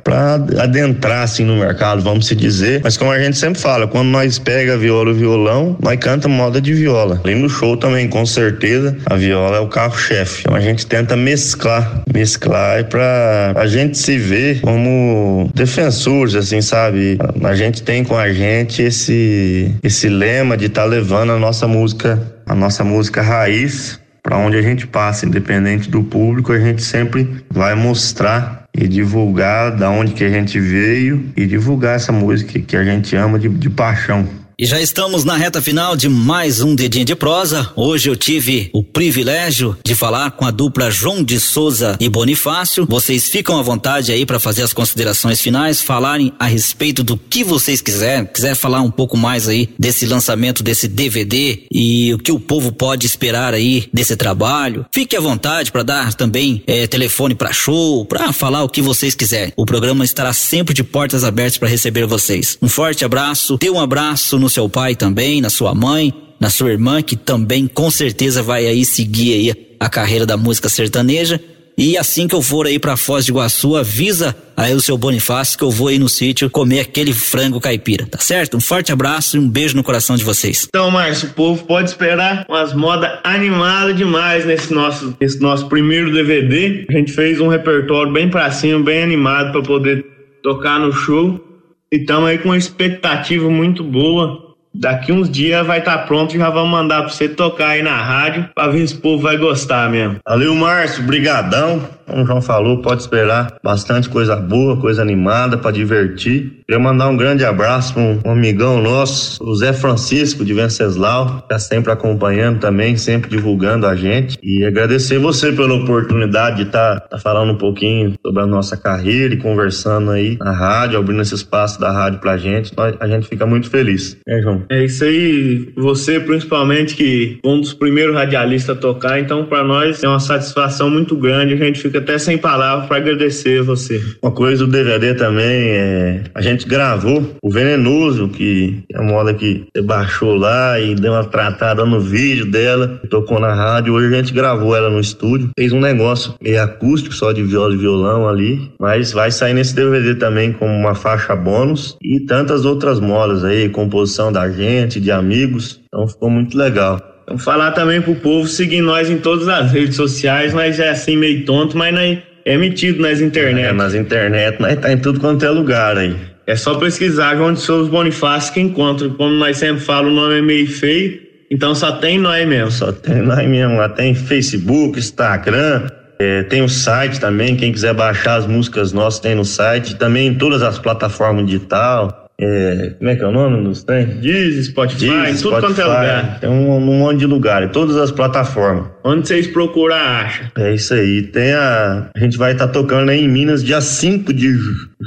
para 0.04 0.36
adentrar 0.60 1.24
assim 1.24 1.46
no 1.46 1.56
mercado, 1.56 2.02
vamos 2.02 2.28
se 2.28 2.36
dizer. 2.36 2.82
Mas 2.84 2.98
como 2.98 3.12
a 3.12 3.20
gente 3.20 3.38
sempre 3.38 3.60
fala, 3.60 3.88
quando 3.88 4.10
nós 4.10 4.40
pega 4.40 4.78
viola 4.78 5.12
e 5.12 5.14
violão, 5.14 5.78
nós 5.82 5.98
canta 6.00 6.28
moda 6.28 6.60
de 6.60 6.74
viola. 6.74 7.20
Além 7.24 7.36
no 7.36 7.50
show 7.50 7.78
também, 7.78 8.08
com 8.08 8.26
certeza, 8.26 8.98
a 9.12 9.16
viola 9.18 9.58
é 9.58 9.60
o 9.60 9.68
carro-chefe. 9.68 10.42
Então 10.42 10.56
a 10.56 10.62
gente 10.62 10.86
tenta 10.86 11.18
mesclar, 11.18 12.02
mesclar 12.14 12.86
para 12.86 13.54
a 13.58 13.68
gente 13.68 13.98
se 13.98 14.18
ver 14.18 14.62
como 14.62 15.50
defensores, 15.54 16.34
assim, 16.36 16.62
sabe? 16.62 17.18
A 17.44 17.54
gente 17.54 17.84
tem 17.84 18.04
com 18.04 18.18
a 18.18 18.32
gente 18.32 18.82
esse 18.82 19.76
esse 19.84 20.08
lema 20.08 20.56
de 20.56 20.68
estar 20.68 20.84
tá 20.84 20.88
levando 20.88 21.34
a 21.34 21.40
nossa 21.40 21.68
música, 21.68 22.22
a 22.46 22.56
nossa 22.56 22.84
música 22.84 23.22
raiz 23.22 24.00
para 24.24 24.38
onde 24.38 24.56
a 24.56 24.62
gente 24.62 24.86
passa, 24.86 25.26
independente 25.26 25.90
do 25.90 26.04
público, 26.04 26.54
a 26.54 26.60
gente 26.60 26.84
sempre 26.84 27.44
vai 27.50 27.74
mostrar 27.74 28.66
e 28.74 28.88
divulgar 28.88 29.76
da 29.76 29.90
onde 29.90 30.14
que 30.14 30.24
a 30.24 30.30
gente 30.30 30.60
veio 30.60 31.32
e 31.36 31.46
divulgar 31.46 31.96
essa 31.96 32.12
música 32.12 32.60
que 32.60 32.78
a 32.78 32.84
gente 32.84 33.16
ama 33.16 33.40
de, 33.40 33.50
de 33.50 33.70
paixão. 33.70 34.28
E 34.62 34.66
já 34.68 34.80
estamos 34.80 35.24
na 35.24 35.36
reta 35.36 35.60
final 35.60 35.96
de 35.96 36.08
mais 36.08 36.62
um 36.62 36.76
Dedinho 36.76 37.04
de 37.04 37.16
Prosa. 37.16 37.72
Hoje 37.76 38.12
eu 38.12 38.16
tive 38.16 38.70
o 38.72 38.84
privilégio 38.84 39.76
de 39.84 39.96
falar 39.96 40.30
com 40.30 40.46
a 40.46 40.52
dupla 40.52 40.92
João 40.92 41.24
de 41.24 41.40
Souza 41.40 41.98
e 42.00 42.08
Bonifácio. 42.08 42.86
Vocês 42.88 43.28
ficam 43.28 43.58
à 43.58 43.64
vontade 43.64 44.12
aí 44.12 44.24
para 44.24 44.40
fazer 44.40 44.62
as 44.62 44.72
considerações 44.72 45.42
finais, 45.42 45.82
falarem 45.82 46.32
a 46.38 46.46
respeito 46.46 47.02
do 47.02 47.18
que 47.18 47.44
vocês 47.44 47.82
quiserem. 47.82 48.28
Quiser 48.28 48.54
falar 48.54 48.84
um 48.84 48.92
pouco 48.92 49.18
mais 49.18 49.48
aí 49.48 49.68
desse 49.80 50.06
lançamento 50.06 50.62
desse 50.62 50.88
DVD 50.88 51.64
e 51.72 52.14
o 52.14 52.20
que 52.20 52.32
o 52.32 52.40
povo 52.40 52.72
pode 52.72 53.08
esperar 53.08 53.56
aí 53.56 53.90
desse 53.92 54.16
trabalho. 54.16 54.86
Fique 54.92 55.18
à 55.18 55.20
vontade 55.20 55.72
para 55.72 55.82
dar 55.82 56.14
também 56.14 56.62
é, 56.68 56.86
telefone 56.86 57.34
para 57.34 57.52
show, 57.52 58.06
para 58.06 58.32
falar 58.32 58.64
o 58.64 58.70
que 58.70 58.80
vocês 58.80 59.16
quiserem. 59.16 59.54
O 59.58 59.66
programa 59.66 60.06
estará 60.06 60.32
sempre 60.34 60.76
de 60.76 60.84
portas 60.84 61.24
abertas 61.24 61.58
para 61.58 61.68
receber 61.68 62.06
vocês. 62.06 62.60
Um 62.62 62.70
forte 62.70 63.04
abraço, 63.04 63.58
dê 63.60 63.68
um 63.68 63.80
abraço 63.80 64.38
no 64.38 64.51
seu 64.52 64.70
pai 64.70 64.96
também, 64.96 65.42
na 65.42 65.50
sua 65.50 65.74
mãe, 65.74 66.14
na 66.40 66.50
sua 66.50 66.72
irmã, 66.72 67.02
que 67.02 67.16
também 67.16 67.68
com 67.68 67.90
certeza 67.90 68.44
vai 68.44 68.66
aí 68.66 68.84
seguir 68.86 69.34
aí 69.34 69.76
a 69.80 69.90
carreira 69.90 70.26
da 70.26 70.38
música 70.38 70.70
sertaneja. 70.70 71.40
E 71.78 71.98
assim 71.98 72.28
que 72.28 72.36
eu 72.36 72.42
for 72.42 72.68
aí 72.68 72.78
para 72.78 72.98
Foz 72.98 73.26
de 73.26 73.32
Iguaçu, 73.32 73.76
avisa 73.76 74.36
aí 74.56 74.74
o 74.76 74.82
seu 74.82 74.98
Bonifácio 74.98 75.58
que 75.58 75.64
eu 75.64 75.72
vou 75.72 75.88
aí 75.88 75.98
no 75.98 76.10
sítio 76.10 76.50
comer 76.50 76.82
aquele 76.82 77.14
frango 77.14 77.60
caipira, 77.60 78.06
tá 78.06 78.20
certo? 78.20 78.58
Um 78.58 78.60
forte 78.60 78.92
abraço 78.92 79.38
e 79.38 79.40
um 79.40 79.50
beijo 79.50 79.76
no 79.76 79.84
coração 79.84 80.16
de 80.16 80.24
vocês. 80.24 80.68
Então, 80.68 80.92
Márcio, 80.92 81.30
o 81.30 81.34
povo 81.34 81.64
pode 81.66 81.90
esperar 81.90 82.46
umas 82.48 82.74
modas 82.74 83.10
animadas 83.24 83.96
demais 83.96 84.46
nesse 84.46 84.72
nosso, 84.74 85.16
nesse 85.20 85.40
nosso 85.40 85.68
primeiro 85.70 86.14
DVD. 86.14 86.86
A 86.90 86.94
gente 86.94 87.14
fez 87.14 87.40
um 87.40 87.48
repertório 87.48 88.12
bem 88.12 88.30
pra 88.30 88.52
cima, 88.52 88.80
bem 88.80 89.02
animado 89.02 89.52
para 89.52 89.64
poder 89.64 90.06
tocar 90.44 90.80
no 90.80 90.92
show. 90.92 91.51
Estamos 91.94 92.30
aí 92.30 92.38
com 92.38 92.48
uma 92.48 92.58
expectativa 92.58 93.50
muito 93.50 93.84
boa. 93.84 94.56
Daqui 94.74 95.12
uns 95.12 95.30
dias 95.30 95.68
vai 95.68 95.80
estar 95.80 95.98
tá 95.98 96.04
pronto 96.06 96.34
e 96.34 96.40
já 96.40 96.50
vamos 96.50 96.72
mandar 96.72 97.02
para 97.02 97.10
você 97.10 97.28
tocar 97.28 97.72
aí 97.72 97.84
na 97.84 98.02
rádio 98.02 98.50
para 98.56 98.72
ver 98.72 98.88
se 98.88 98.96
o 98.96 99.02
povo 99.02 99.24
vai 99.24 99.36
gostar 99.36 99.90
mesmo. 99.90 100.20
Valeu, 100.26 100.56
Márcio. 100.56 101.04
Brigadão 101.04 101.86
como 102.12 102.24
o 102.24 102.26
João 102.28 102.42
falou, 102.42 102.82
pode 102.82 103.02
esperar 103.02 103.56
bastante 103.64 104.10
coisa 104.10 104.36
boa, 104.36 104.76
coisa 104.76 105.02
animada 105.02 105.58
para 105.58 105.72
divertir. 105.72 106.62
Queria 106.68 106.82
mandar 106.82 107.08
um 107.08 107.16
grande 107.16 107.46
abraço 107.46 107.94
para 107.94 108.04
um, 108.04 108.20
amigão 108.26 108.82
nosso, 108.82 109.42
o 109.42 109.56
Zé 109.56 109.72
Francisco 109.72 110.44
de 110.44 110.54
Venceslau, 110.54 111.38
que 111.38 111.44
está 111.44 111.60
sempre 111.60 111.92
acompanhando 111.92 112.60
também, 112.60 112.98
sempre 112.98 113.30
divulgando 113.30 113.88
a 113.88 113.96
gente. 113.96 114.38
E 114.44 114.66
agradecer 114.66 115.20
você 115.20 115.54
pela 115.54 115.74
oportunidade 115.74 116.58
de 116.58 116.64
estar 116.64 117.00
tá, 117.00 117.08
tá 117.12 117.18
falando 117.18 117.54
um 117.54 117.58
pouquinho 117.58 118.14
sobre 118.26 118.44
a 118.44 118.46
nossa 118.46 118.76
carreira 118.76 119.34
e 119.34 119.38
conversando 119.38 120.12
aí 120.12 120.38
na 120.38 120.52
rádio, 120.52 121.00
abrindo 121.00 121.22
esse 121.22 121.36
espaço 121.36 121.80
da 121.80 121.92
rádio 121.92 122.20
pra 122.20 122.38
gente. 122.38 122.76
Nós, 122.76 122.96
a 123.00 123.08
gente 123.08 123.28
fica 123.28 123.46
muito 123.46 123.70
feliz. 123.70 124.18
É, 124.28 124.42
João? 124.42 124.64
É 124.70 124.84
isso 124.84 125.04
aí, 125.06 125.72
você 125.78 126.20
principalmente 126.20 126.96
que 126.96 127.40
um 127.44 127.62
dos 127.62 127.74
primeiros 127.74 128.14
radialistas 128.14 128.78
a 128.78 128.80
tocar, 128.80 129.20
então 129.20 129.46
para 129.46 129.64
nós 129.64 130.04
é 130.04 130.08
uma 130.08 130.20
satisfação 130.20 130.90
muito 130.90 131.16
grande, 131.16 131.54
a 131.54 131.58
gente 131.58 131.80
fica 131.80 132.01
até 132.02 132.18
sem 132.18 132.38
palavras 132.38 132.88
para 132.88 132.98
agradecer 132.98 133.62
você. 133.62 134.02
Uma 134.22 134.32
coisa 134.32 134.66
do 134.66 134.72
DVD 134.72 135.14
também 135.14 135.70
é. 135.70 136.24
A 136.34 136.42
gente 136.42 136.68
gravou 136.68 137.36
o 137.42 137.50
Venenoso, 137.52 138.28
que 138.28 138.84
é 138.92 138.98
a 138.98 139.02
moda 139.02 139.34
que 139.34 139.66
você 139.74 139.82
baixou 139.82 140.36
lá 140.36 140.80
e 140.80 140.96
deu 140.96 141.14
uma 141.14 141.24
tratada 141.24 141.86
no 141.86 142.00
vídeo 142.00 142.50
dela, 142.50 143.00
tocou 143.10 143.40
na 143.40 143.54
rádio. 143.54 143.94
Hoje 143.94 144.14
a 144.14 144.18
gente 144.18 144.34
gravou 144.34 144.76
ela 144.76 144.90
no 144.90 145.00
estúdio, 145.00 145.50
fez 145.58 145.72
um 145.72 145.80
negócio 145.80 146.34
meio 146.42 146.62
acústico, 146.62 147.14
só 147.14 147.32
de 147.32 147.44
viola 147.44 147.74
e 147.74 147.78
violão 147.78 148.28
ali. 148.28 148.72
Mas 148.80 149.12
vai 149.12 149.32
sair 149.32 149.54
nesse 149.54 149.76
DVD 149.76 150.16
também 150.16 150.52
como 150.52 150.74
uma 150.74 150.96
faixa 150.96 151.36
bônus 151.36 151.98
e 152.02 152.20
tantas 152.22 152.66
outras 152.66 153.00
modas 153.00 153.44
aí, 153.44 153.70
composição 153.70 154.32
da 154.32 154.50
gente, 154.50 155.00
de 155.00 155.12
amigos. 155.12 155.80
Então 155.88 156.08
ficou 156.08 156.30
muito 156.30 156.58
legal. 156.58 157.11
Vamos 157.32 157.46
falar 157.46 157.72
também 157.72 158.02
pro 158.02 158.14
povo 158.14 158.46
seguir 158.46 158.82
nós 158.82 159.10
em 159.10 159.18
todas 159.18 159.48
as 159.48 159.72
redes 159.72 159.96
sociais, 159.96 160.54
mas 160.54 160.82
é 160.82 160.90
assim 160.90 161.16
meio 161.16 161.46
tonto, 161.46 161.78
mas 161.78 161.94
nós 161.94 162.20
é 162.44 162.58
metido 162.58 163.02
nas 163.02 163.22
internet. 163.22 163.68
É, 163.68 163.72
nas 163.72 163.94
internet, 163.94 164.60
nós 164.60 164.78
tá 164.78 164.92
em 164.92 164.98
tudo 164.98 165.18
quanto 165.18 165.46
é 165.46 165.50
lugar 165.50 165.98
aí. 165.98 166.14
É 166.46 166.58
só 166.58 166.76
pesquisar 166.76 167.38
João 167.38 167.54
de 167.54 167.62
Souza 167.62 167.90
Bonifácio 167.90 168.54
que 168.54 168.60
encontra. 168.60 169.08
Como 169.08 169.34
nós 169.36 169.56
sempre 169.56 169.82
falamos, 169.82 170.12
o 170.12 170.16
nome 170.16 170.40
é 170.40 170.42
meio 170.42 170.70
feio, 170.70 171.22
então 171.50 171.74
só 171.74 171.94
tem 171.94 172.20
nós 172.20 172.46
mesmo. 172.46 172.70
Só 172.70 172.92
tem 172.92 173.22
nós 173.22 173.48
mesmo. 173.48 173.78
Lá 173.78 173.88
tem 173.88 174.14
Facebook, 174.14 175.00
Instagram, 175.00 175.88
é, 176.20 176.44
tem 176.44 176.62
o 176.62 176.68
site 176.68 177.18
também. 177.18 177.56
Quem 177.56 177.72
quiser 177.72 177.94
baixar 177.94 178.36
as 178.36 178.46
músicas 178.46 178.92
nossas 178.92 179.22
tem 179.22 179.36
no 179.36 179.46
site. 179.46 179.96
Também 179.96 180.28
em 180.28 180.34
todas 180.34 180.62
as 180.62 180.78
plataformas 180.78 181.46
digital. 181.46 182.21
É, 182.42 182.94
como 182.98 183.10
é 183.10 183.16
que 183.16 183.24
é 183.24 183.28
o 183.28 183.32
nome 183.32 183.64
dos 183.64 183.84
trem? 183.84 184.08
Diz, 184.20 184.66
Spotify, 184.66 185.00
Diz, 185.00 185.42
tudo 185.42 185.58
Spotify, 185.58 185.62
quanto 185.62 185.82
é 185.82 185.86
lugar. 185.86 186.40
Tem 186.40 186.50
um, 186.50 186.76
um 186.76 186.80
monte 186.80 187.20
de 187.20 187.28
lugar, 187.28 187.62
em 187.62 187.70
todas 187.70 187.96
as 187.98 188.12
plataformas. 188.12 188.86
Onde 189.04 189.28
vocês 189.28 189.46
procuram, 189.46 189.96
acha. 189.96 190.52
É 190.58 190.74
isso 190.74 190.94
aí. 190.94 191.22
Tem 191.22 191.54
a. 191.54 192.10
A 192.16 192.20
gente 192.20 192.38
vai 192.38 192.54
estar 192.54 192.68
tá 192.68 192.74
tocando 192.74 193.10
aí 193.10 193.24
em 193.24 193.28
Minas 193.28 193.64
dia 193.64 193.80
5 193.80 194.34
de 194.34 194.56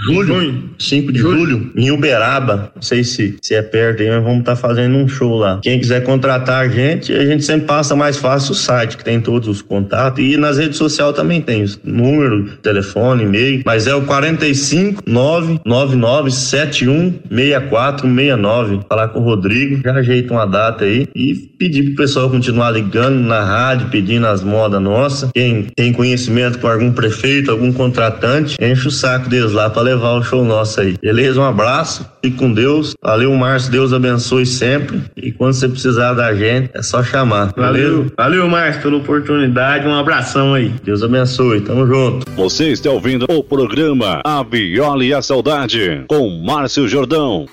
julho. 0.07 0.27
Junho. 0.27 0.71
5 0.79 1.13
de 1.13 1.19
julho. 1.19 1.39
julho, 1.39 1.73
em 1.77 1.91
Uberaba. 1.91 2.73
Não 2.75 2.83
sei 2.83 3.05
se, 3.05 3.37
se 3.41 3.55
é 3.55 3.63
perto 3.63 4.03
aí, 4.03 4.11
mas 4.11 4.23
vamos 4.23 4.41
estar 4.41 4.55
tá 4.55 4.61
fazendo 4.61 4.97
um 4.97 5.09
show 5.09 5.37
lá. 5.39 5.61
Quem 5.63 5.79
quiser 5.79 6.03
contratar 6.03 6.65
a 6.65 6.69
gente, 6.69 7.13
a 7.13 7.25
gente 7.25 7.45
sempre 7.45 7.67
passa 7.67 7.95
mais 7.95 8.17
fácil 8.17 8.53
o 8.53 8.55
site, 8.55 8.97
que 8.97 9.05
tem 9.05 9.21
todos 9.21 9.49
os 9.49 9.63
contatos. 9.63 10.25
E 10.25 10.37
nas 10.37 10.59
redes 10.59 10.79
sociais 10.79 11.15
também 11.15 11.41
tem 11.41 11.65
número, 11.85 12.57
telefone, 12.63 13.25
e-mail. 13.25 13.63
Mas 13.65 13.87
é 13.87 13.95
o 13.95 14.03
45 14.03 15.03
999 15.07 16.31
71 16.31 17.15
6469. 17.31 18.81
Falar 18.89 19.09
com 19.09 19.21
o 19.21 19.23
Rodrigo, 19.23 19.81
já 19.83 19.95
ajeita 19.95 20.33
uma 20.33 20.47
data 20.47 20.85
aí 20.85 21.09
e 21.15 21.35
pedir 21.59 21.85
pro 21.85 21.97
pessoal 21.97 22.31
continuar 22.31 22.71
ligando 22.71 23.21
na 23.21 23.43
rádio 23.45 23.89
pedindo 23.89 24.27
as 24.27 24.43
modas 24.43 24.81
nossas. 24.81 25.31
Quem 25.33 25.67
tem 25.77 25.93
conhecimento 25.93 26.59
com 26.59 26.69
algum 26.69 26.93
prefeito, 26.93 27.51
algum 27.51 27.73
contratante, 27.73 28.57
enche 28.61 28.89
o 28.89 28.91
saco 28.91 29.29
deles 29.29 29.53
lá 29.53 29.71
para 29.71 29.84
levar 29.85 30.15
o 30.15 30.23
show 30.23 30.45
nosso 30.45 30.81
aí. 30.81 30.97
Beleza? 31.01 31.41
Um 31.41 31.45
abraço, 31.45 32.09
fique 32.23 32.37
com 32.37 32.53
Deus. 32.53 32.95
Valeu, 33.03 33.33
Márcio. 33.35 33.71
Deus 33.71 33.93
abençoe 33.93 34.47
sempre. 34.47 35.03
E 35.17 35.31
quando 35.31 35.53
você 35.53 35.69
precisar 35.69 36.15
da 36.15 36.35
gente, 36.35 36.71
é 36.75 36.83
só 36.83 37.03
chamar. 37.03 37.53
Valeu. 37.57 38.07
Valeu, 38.17 38.49
Márcio, 38.49 38.83
pela 38.83 38.97
oportunidade. 38.97 39.87
Um 39.87 39.95
abração 39.95 40.55
aí. 40.55 40.75
Deus 40.83 41.03
abençoe. 41.03 41.61
Tamo 41.61 41.87
junto. 41.87 42.31
Você 42.33 42.69
está 42.69 42.91
ouvindo 42.91 43.27
o 43.29 43.43
programa 43.45 44.21
A 44.25 44.43
Viola 44.43 45.05
e 45.05 45.13
a 45.15 45.23
Saudade 45.23 46.05
com 46.09 46.29
Márcio 46.45 46.89
Jordão. 46.89 47.47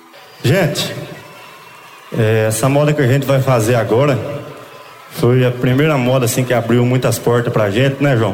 Gente, 0.43 0.91
é, 2.17 2.45
essa 2.47 2.67
moda 2.67 2.93
que 2.93 3.01
a 3.01 3.07
gente 3.07 3.25
vai 3.25 3.41
fazer 3.41 3.75
agora 3.75 4.17
Foi 5.11 5.45
a 5.45 5.51
primeira 5.51 5.97
moda 5.97 6.25
assim 6.25 6.43
que 6.43 6.53
abriu 6.53 6.85
muitas 6.85 7.19
portas 7.19 7.51
pra 7.51 7.69
gente, 7.69 8.01
né, 8.01 8.17
João? 8.17 8.33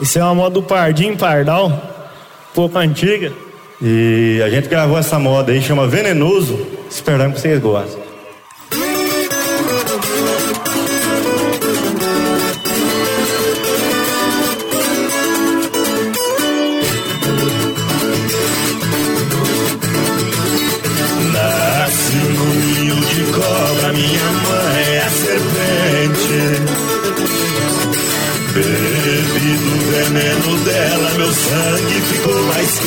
Isso 0.00 0.18
é 0.18 0.22
uma 0.22 0.34
moda 0.34 0.54
do 0.54 0.62
Pardim 0.62 1.16
Pardal, 1.16 1.87
pouco 2.54 2.78
antiga. 2.78 3.32
E 3.80 4.40
a 4.44 4.50
gente 4.50 4.68
gravou 4.68 4.98
essa 4.98 5.18
moda 5.18 5.52
aí, 5.52 5.62
chama 5.62 5.86
Venenoso. 5.86 6.66
Esperamos 6.90 7.36
que 7.36 7.42
vocês 7.42 7.60
gostem. 7.60 8.07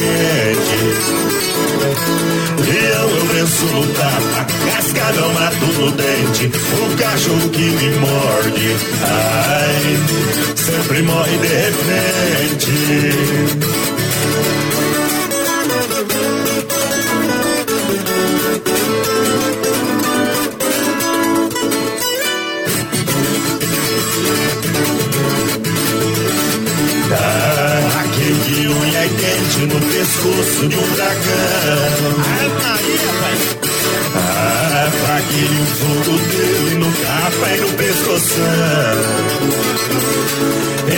Quente. 0.01 0.79
Leão 2.67 3.09
eu 3.09 3.25
venço 3.25 3.65
no 3.65 3.85
tapa, 3.93 4.45
cascadão 4.65 5.33
mato 5.33 5.65
no 5.65 5.91
dente, 5.91 6.45
o 6.47 6.97
cachorro 6.97 7.49
que 7.49 7.61
me 7.61 7.89
morde, 7.99 8.75
ai, 9.03 9.97
sempre 10.55 11.01
morre 11.03 11.37
de 11.37 11.47
repente. 11.47 12.71
No 29.67 29.79
pescoço 29.79 30.67
de 30.67 30.75
um 30.75 30.91
dragão. 30.95 31.81
Ai, 32.25 32.49
Maria, 32.49 33.11
pai. 33.21 33.37
Ah, 34.15 34.89
faquinha, 34.91 35.61
o 35.61 35.65
fogo 35.65 36.17
dele 36.17 36.75
no 36.75 36.91
capa 36.91 37.47
e 37.49 37.61
no 37.61 37.69
pescoção. 37.73 38.41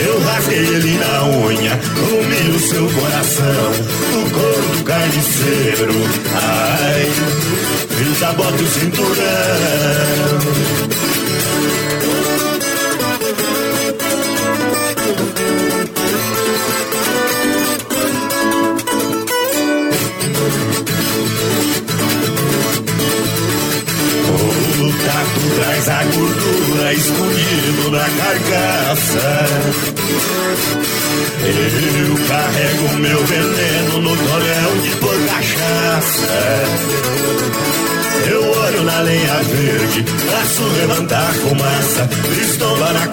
Eu 0.06 0.20
rasguei 0.20 0.58
ele 0.58 0.98
na 0.98 1.24
unha, 1.24 1.80
comi 1.94 2.42
o 2.54 2.58
seu 2.58 2.88
coração, 3.00 3.70
o 4.12 4.30
couro 4.30 4.68
do 4.76 4.84
carniceiro. 4.84 5.94
Ai, 6.34 7.10
fiz 7.90 8.22
a 8.22 8.32
bota 8.32 8.60
e 8.60 8.64
o 8.64 8.66
cinturão. 8.66 9.14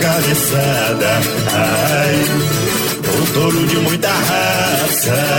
Cabeçada. 0.02 1.12
Ai, 1.54 2.16
o 3.08 3.34
touro 3.34 3.68
de 3.68 3.76
muita 3.78 4.10
raça. 4.10 5.31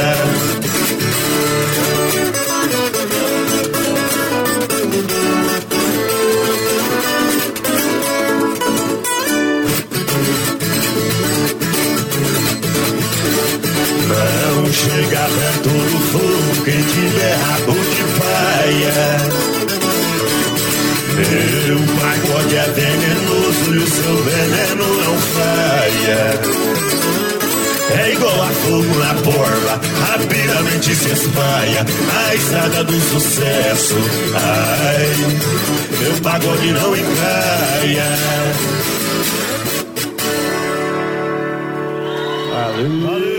Na 29.12 29.20
borba, 29.20 29.80
rapidamente 30.08 30.94
se 30.94 31.10
espalha 31.10 31.84
na 31.84 32.34
estrada 32.34 32.84
do 32.84 33.00
sucesso. 33.00 33.96
Ai, 34.34 35.16
meu 36.00 36.20
pagode 36.22 36.72
não 36.72 36.96
encaia. 36.96 38.04
Valeu. 42.50 43.00
Valeu. 43.00 43.31